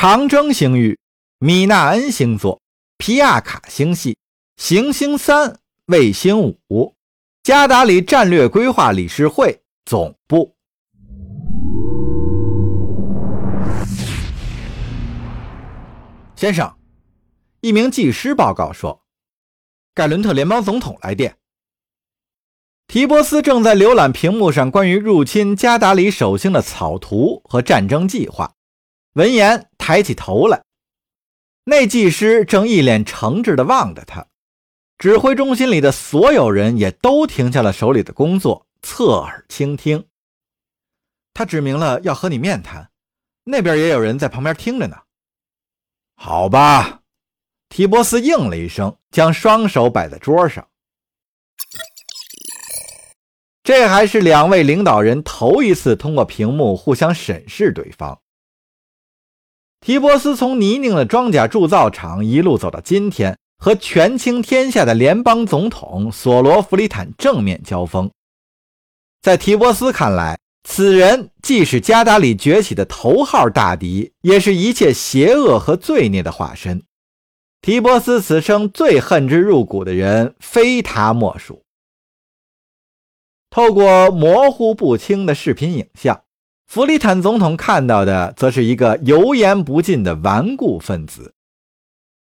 [0.00, 0.96] 长征星域、
[1.40, 2.62] 米纳恩星座、
[2.98, 4.16] 皮亚卡星系、
[4.56, 6.94] 行星三、卫星五、
[7.42, 10.54] 加达里战略规划理事会总部。
[16.36, 16.72] 先生，
[17.60, 19.02] 一名技师报告说，
[19.96, 21.36] 盖伦特联邦总统来电。
[22.86, 28.54] 提波斯正在浏览屏幕上关于入侵加达里首星的草图和战争计划，
[29.14, 30.62] 闻言抬起头来。
[31.64, 34.26] 那技师正一脸诚挚地望着他，
[34.98, 40.06] 指挥中心里的所有人也都停下了手里的工作，侧耳倾听。
[41.32, 42.90] 他指明了要和你面谈，
[43.44, 44.98] 那边也有人在旁边听着呢。
[46.16, 47.00] 好吧，
[47.70, 50.68] 提波斯应了一声，将双手摆在桌上。
[53.62, 58.20] 这还是两位领导人头一次通过屏幕互相审视对方。
[59.80, 68.10] 提波斯从泥泞的装甲铸造厂一路走到今天，和权倾天下的联邦总统索罗弗里坦正面交锋。
[69.22, 76.82] 在提波斯看来，此人既是加达里崛起的头号大敌，也是一切邪恶和罪孽的化身。
[77.60, 81.62] 提波斯此生最恨之入骨的人，非他莫属。
[83.50, 86.22] 透过模糊不清的视频影像，
[86.68, 91.32] 弗里坦总统看到的，则是一个油盐不进的顽固分子。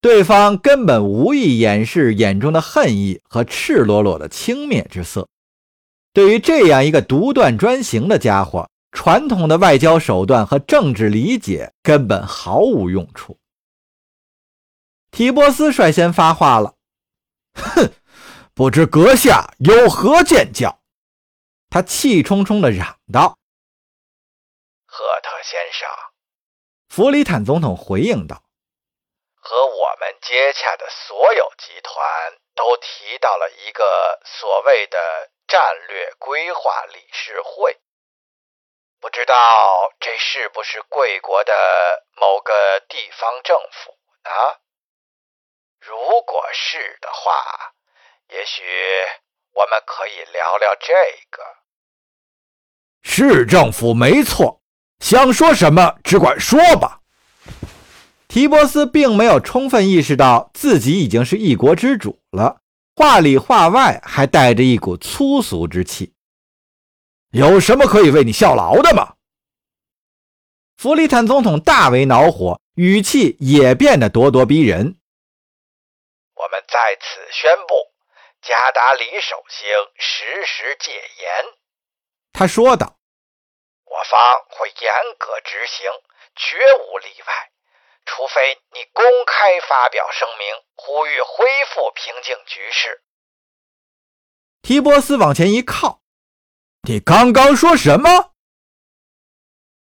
[0.00, 5.28] 对方根本无意掩饰眼中的恨意和赤裸裸的轻蔑之色。
[6.14, 13.36] 对于这样一个独断专行的家伙，传统的外交手段和政治理解根本毫无用处。
[15.10, 16.76] 提波斯率先发话了
[17.52, 17.90] ：“哼，
[18.54, 20.80] 不知阁下有何见教？”
[21.68, 23.36] 他气冲冲地嚷道
[24.94, 25.88] ：“赫特先生。”
[26.88, 28.44] 弗里坦总统回应道
[29.42, 37.78] ：“和我们接洽的所有集团都提到了一个所谓的。”战略规划理事会，
[38.98, 43.90] 不知道这是不是贵国的某个地方政府
[44.24, 44.30] 呢？
[45.80, 47.74] 如果是的话，
[48.28, 48.64] 也许
[49.52, 50.94] 我们可以聊聊这
[51.30, 51.44] 个。
[53.02, 54.62] 市政府没错，
[55.04, 57.02] 想说什么只管说吧。
[58.26, 62.62] 提波斯并没有充分意识到自己已经是一国之主了。
[62.96, 66.14] 话里话外还带着一股粗俗之气。
[67.32, 69.12] 有什么可以为你效劳的吗？
[70.78, 74.96] 弗里坦总统大为恼火，语气也变得咄咄逼人。
[76.34, 77.74] 我们在此宣布，
[78.40, 81.30] 加达里首星实时戒严。
[82.32, 82.96] 他说道
[83.94, 85.88] ：“我方会严格执行，
[86.34, 87.50] 绝无例外。”
[88.06, 93.02] 除非你公开发表声明，呼吁恢复平静局势。
[94.60, 96.00] 提波斯往前一靠，
[96.82, 98.32] 你刚刚说什么？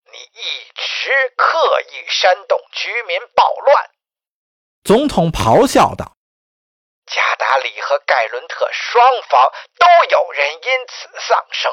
[0.06, 3.92] 你一直刻意煽动居民暴乱。
[4.84, 6.16] 总统咆哮道
[7.06, 11.72] ：“加达里和盖伦特双方都有人因此丧生。”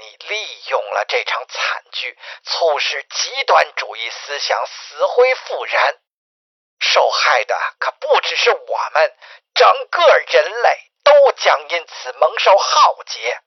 [0.00, 5.98] 你利用了这场惨剧，促使极端主义思想死灰复燃，
[6.80, 9.14] 受害的可不只是我们，
[9.54, 13.40] 整个人类都将因此蒙受浩劫。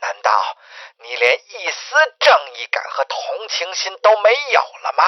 [0.00, 0.58] 难道
[0.98, 5.02] 你连一丝正义感和同情心都没有了吗？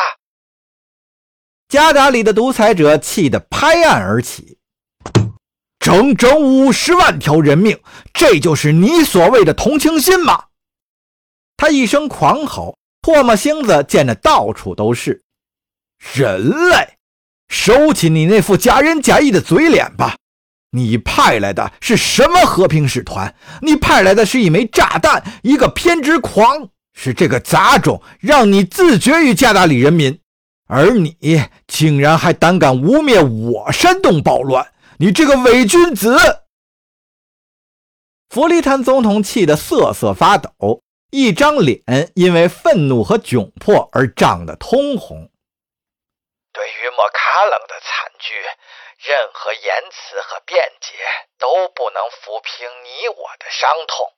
[1.69, 4.58] 加达里的独裁者气得拍案而起，
[5.89, 7.81] 整整五十万条人命，
[8.13, 10.45] 这就是你所谓的同情心吗？
[11.57, 15.23] 他一声狂吼，唾沫星子溅得到处都是。
[16.13, 16.99] 人类，
[17.49, 20.17] 收起你那副假仁假义的嘴脸吧！
[20.73, 23.35] 你派来的是什么和平使团？
[23.63, 30.21] 你派来的是一枚炸弹，一个偏执狂，是这个杂种让你自绝于加达里人民，
[30.67, 31.17] 而你
[31.67, 34.67] 竟然还胆敢污蔑我煽动暴乱！
[35.01, 36.43] 你这个伪君子！
[38.29, 40.83] 弗里坦总统气得瑟瑟发抖。
[41.11, 45.31] 一张脸因为愤怒和窘迫而涨得通红。
[46.53, 48.35] 对于莫卡冷的惨剧，
[48.99, 50.97] 任何言辞和辩解
[51.39, 54.13] 都不能抚平你我的伤痛。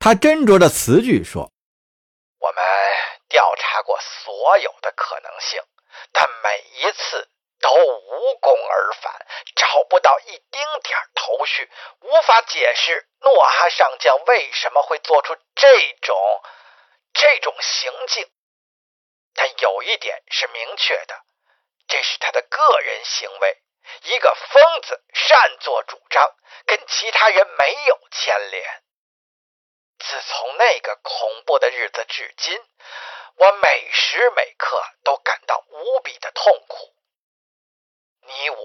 [0.00, 1.52] 他斟酌着词句说
[2.40, 2.62] ：“我们
[3.28, 5.62] 调查过所有的可能性，
[6.10, 7.28] 但每一次。”
[7.60, 11.70] 都无功而返，找不到一丁点头绪，
[12.00, 16.42] 无法解释诺哈上将为什么会做出这种
[17.12, 18.30] 这种行径。
[19.34, 21.22] 但有一点是明确的，
[21.88, 23.62] 这是他的个人行为，
[24.02, 26.34] 一个疯子擅作主张，
[26.66, 28.82] 跟其他人没有牵连。
[29.98, 32.62] 自从那个恐怖的日子至今，
[33.36, 36.94] 我每时每刻都感到无比的痛苦。
[38.26, 38.56] 你我，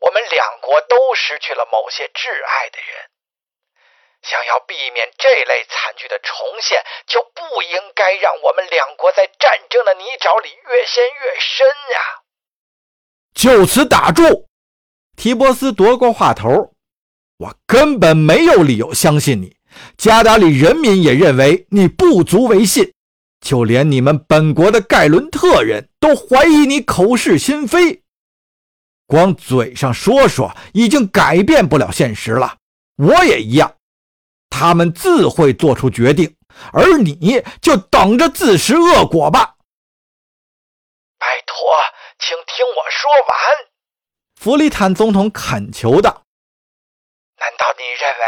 [0.00, 3.10] 我们两国都失去了某些挚爱的人。
[4.22, 12.00] 想要避免这类惨剧的重现，就不应该让我们两国在战争的泥沼里越陷越深呀！
[13.34, 14.48] 就此打住！
[15.16, 16.72] 提波斯夺过话头，
[17.38, 19.56] 我根本没有理由相信你。
[19.96, 22.94] 加达里人民也认为你不足为信，
[23.40, 28.02] 就连你们本国的盖伦特人都怀疑你口是心非。
[29.06, 32.56] 光嘴上说说，已经改变不了现实了。
[32.96, 33.76] 我也一样。
[34.50, 36.36] 他们自会做出决定，
[36.72, 39.54] 而你就等着自食恶果吧。
[41.18, 41.56] 拜托，
[42.18, 43.66] 请听我说完。”
[44.40, 46.22] 弗里坦总统恳求道。
[47.38, 48.24] “难道你认为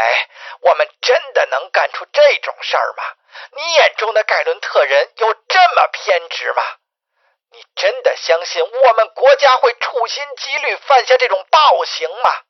[0.69, 3.03] 我们真的能干出这种事儿吗？
[3.55, 6.61] 你眼中的盖伦特人有这么偏执吗？
[7.51, 12.41] 你真的相信我们国家会处心积虑犯下这种暴行吗？”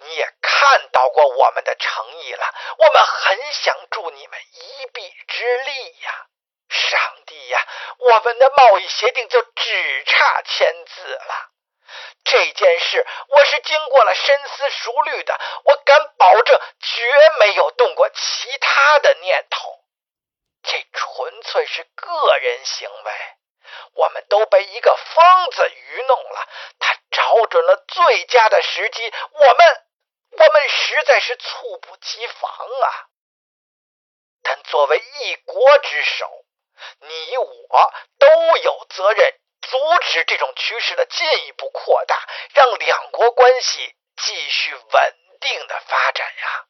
[0.00, 6.26] 你也看到过我们的诚意了，我们很想助你们一臂之力呀！
[6.68, 7.66] 上帝呀，
[7.98, 11.50] 我们的贸易协定就只差签字了。
[12.24, 19.78] 这件事我是经过了深思熟虑的，我敢保证绝没有动过其他的念头。
[20.64, 23.12] 这纯粹是个人行为，
[23.94, 26.48] 我们都被一个疯子愚弄了，
[26.78, 29.84] 他找准了最佳的时机，我们。
[30.36, 33.06] 我们实在是猝不及防啊！
[34.42, 36.44] 但作为一国之首，
[36.98, 39.32] 你我都有责任
[39.62, 42.16] 阻止这种趋势的进一步扩大，
[42.52, 46.66] 让两国关系继续稳定的发展呀。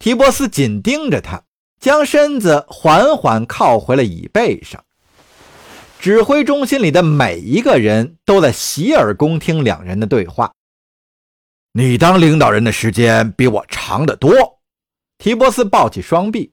[0.00, 1.44] 提波斯紧盯着他，
[1.80, 4.84] 将身子缓缓靠回了椅背上。
[6.04, 10.52] 指挥中心里的每一个人都在洗耳恭听两人的对话。
[11.72, 14.60] 你当领导人的时间比我长得多，
[15.16, 16.52] 提波斯抱起双臂。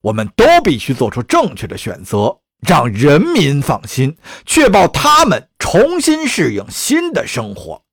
[0.00, 7.84] 我们都必须做出正确的选择，让人民放心，确保他们重新适应新的生活。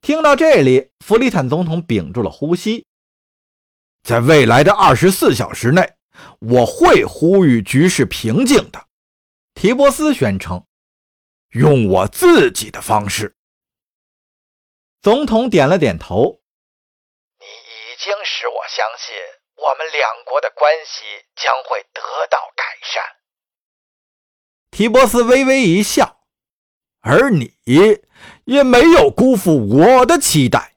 [0.00, 2.86] 听到这里，弗里坦总统屏住了呼吸。
[4.02, 5.92] 在未来的二十四小时内，
[6.38, 8.82] 我会呼吁局势平静的。
[9.54, 10.66] 提波斯宣称，
[11.50, 13.36] 用我自己的方式。
[15.00, 16.40] 总统点了点头。
[17.38, 19.14] 你已经使我相信，
[19.56, 21.02] 我们两国的关系
[21.36, 23.02] 将会得到改善。
[24.70, 26.24] 提波斯微微一笑，
[27.00, 27.58] 而你
[28.44, 30.76] 也没有辜负我的期待。